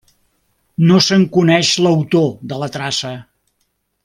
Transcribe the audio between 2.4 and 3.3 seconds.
de la traça.